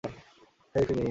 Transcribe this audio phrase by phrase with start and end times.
[0.73, 0.99] হেই, ফিনি।